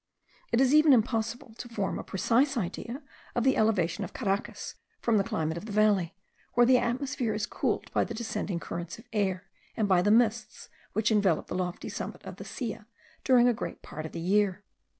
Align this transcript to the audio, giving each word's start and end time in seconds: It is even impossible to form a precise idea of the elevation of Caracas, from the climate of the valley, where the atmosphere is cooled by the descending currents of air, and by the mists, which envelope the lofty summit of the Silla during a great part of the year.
It 0.51 0.59
is 0.59 0.73
even 0.73 0.93
impossible 0.93 1.53
to 1.59 1.69
form 1.69 1.99
a 1.99 2.03
precise 2.03 2.57
idea 2.57 3.03
of 3.35 3.43
the 3.43 3.55
elevation 3.55 4.03
of 4.03 4.15
Caracas, 4.15 4.73
from 4.99 5.17
the 5.17 5.23
climate 5.23 5.57
of 5.59 5.67
the 5.67 5.71
valley, 5.71 6.15
where 6.55 6.65
the 6.65 6.79
atmosphere 6.79 7.35
is 7.35 7.45
cooled 7.45 7.91
by 7.91 8.03
the 8.03 8.15
descending 8.15 8.59
currents 8.59 8.97
of 8.97 9.05
air, 9.13 9.43
and 9.77 9.87
by 9.87 10.01
the 10.01 10.09
mists, 10.09 10.69
which 10.93 11.11
envelope 11.11 11.45
the 11.49 11.53
lofty 11.55 11.87
summit 11.87 12.23
of 12.25 12.37
the 12.37 12.45
Silla 12.45 12.87
during 13.23 13.47
a 13.47 13.53
great 13.53 13.83
part 13.83 14.07
of 14.07 14.11
the 14.11 14.19
year. 14.19 14.63